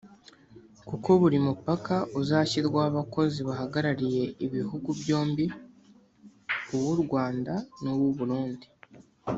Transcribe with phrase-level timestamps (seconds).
[0.89, 5.45] Kuko buri mupaka uzashyirwaho abakozi bahagarariye ibihugu byombi
[6.73, 8.67] (uw’u Rwanda n’uw’u Burundi)